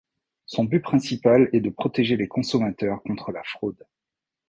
Son 0.47 0.63
but 0.63 0.79
principal 0.79 1.47
est 1.53 1.59
de 1.59 1.69
protéger 1.69 2.17
les 2.17 2.27
consommateurs 2.27 3.03
contre 3.03 3.31
la 3.31 3.43
fraude. 3.43 3.85